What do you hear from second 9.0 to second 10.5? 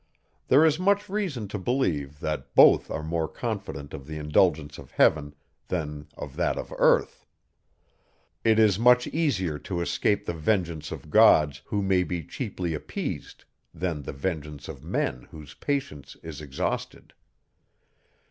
easier to escape the